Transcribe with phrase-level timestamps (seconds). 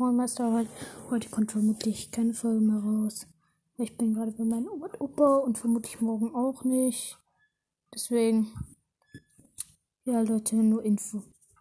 [0.00, 0.70] Meister Heute,
[1.10, 3.26] heute kommt vermutlich keine Folge mehr raus.
[3.78, 7.18] Ich bin gerade bei meinem Oma und Opa und vermutlich morgen auch nicht.
[7.92, 8.46] Deswegen,
[10.04, 11.24] ja Leute, nur Info.